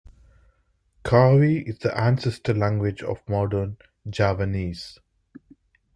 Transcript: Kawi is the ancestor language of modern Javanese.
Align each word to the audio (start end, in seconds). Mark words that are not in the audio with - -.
Kawi 1.03 1.59
is 1.67 1.77
the 1.77 1.95
ancestor 1.95 2.55
language 2.55 3.03
of 3.03 3.21
modern 3.29 3.77
Javanese. 4.09 4.97